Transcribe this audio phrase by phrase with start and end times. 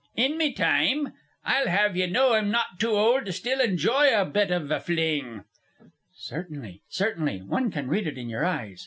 [0.15, 1.13] "In me time?
[1.45, 4.79] I'll have ye know I'm not too old to still enjoy a bit iv a
[4.79, 5.43] fling."
[6.15, 7.43] "Certainly, certainly.
[7.43, 8.79] One can read it in your eyes.